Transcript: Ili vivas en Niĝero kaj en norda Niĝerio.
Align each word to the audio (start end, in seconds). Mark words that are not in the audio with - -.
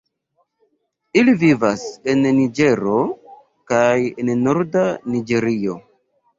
Ili 1.21 1.35
vivas 1.43 1.83
en 2.15 2.25
Niĝero 2.39 2.97
kaj 3.75 3.87
en 4.25 4.35
norda 4.49 4.89
Niĝerio. 5.15 5.81